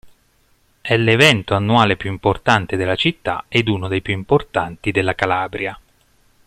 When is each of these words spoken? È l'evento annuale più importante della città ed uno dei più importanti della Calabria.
È 0.81 0.97
l'evento 0.97 1.53
annuale 1.53 1.95
più 1.95 2.09
importante 2.09 2.75
della 2.75 2.95
città 2.95 3.45
ed 3.47 3.67
uno 3.67 3.87
dei 3.87 4.01
più 4.01 4.13
importanti 4.15 4.89
della 4.89 5.13
Calabria. 5.13 5.79